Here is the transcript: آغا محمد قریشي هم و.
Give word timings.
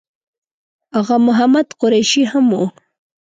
آغا 0.99 1.15
محمد 1.27 1.67
قریشي 1.81 2.23
هم 2.31 2.47
و. 2.59 2.61